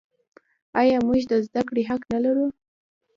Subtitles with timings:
[0.79, 2.47] آیا موږ د زده کړې حق نلرو؟